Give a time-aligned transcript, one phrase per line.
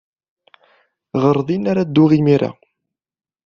[1.21, 2.51] Ɣer din ara dduɣ imir-a.